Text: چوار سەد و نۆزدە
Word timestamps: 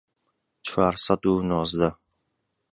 چوار 0.67 0.95
سەد 1.03 1.21
و 1.29 1.33
نۆزدە 1.49 1.89